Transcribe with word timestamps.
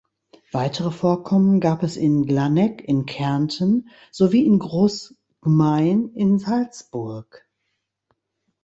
Weitere 0.51 0.89
Vorkommen 0.89 1.59
gab 1.59 1.83
es 1.83 1.95
in 1.95 2.25
Glanegg 2.25 2.81
in 2.83 3.05
Kärnten 3.05 3.87
sowie 4.11 4.43
in 4.47 4.57
Großgmain 4.57 6.09
in 6.15 6.39
Salzburg. 6.39 7.47